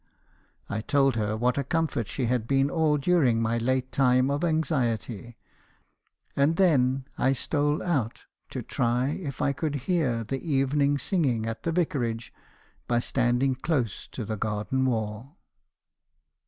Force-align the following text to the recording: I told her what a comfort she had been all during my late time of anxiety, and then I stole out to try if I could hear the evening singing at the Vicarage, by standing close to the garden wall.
I 0.67 0.81
told 0.81 1.15
her 1.15 1.37
what 1.37 1.59
a 1.59 1.63
comfort 1.63 2.07
she 2.07 2.25
had 2.25 2.47
been 2.47 2.71
all 2.71 2.97
during 2.97 3.39
my 3.39 3.59
late 3.59 3.91
time 3.91 4.31
of 4.31 4.43
anxiety, 4.43 5.37
and 6.35 6.55
then 6.55 7.05
I 7.19 7.33
stole 7.33 7.83
out 7.83 8.23
to 8.49 8.63
try 8.63 9.09
if 9.09 9.43
I 9.43 9.53
could 9.53 9.75
hear 9.85 10.23
the 10.23 10.41
evening 10.43 10.97
singing 10.97 11.45
at 11.45 11.61
the 11.61 11.71
Vicarage, 11.71 12.33
by 12.87 12.97
standing 12.97 13.53
close 13.53 14.07
to 14.07 14.25
the 14.25 14.37
garden 14.37 14.87
wall. 14.87 15.37